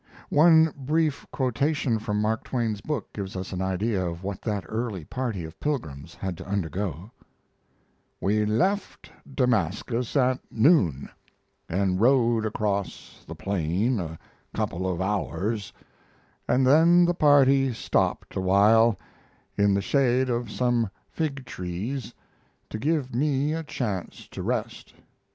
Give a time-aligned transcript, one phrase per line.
[0.29, 5.05] One brief quotation from Mark Twain's book gives us an idea of what that early
[5.05, 7.11] party of pilgrims had to undergo:
[8.19, 11.07] We left Damascus at noon
[11.69, 14.17] and rode across the plain a
[14.55, 15.71] couple of hours,
[16.47, 18.97] and then the party stopped a while
[19.55, 22.11] in the shade of some fig trees
[22.71, 24.95] to give me a chance to rest.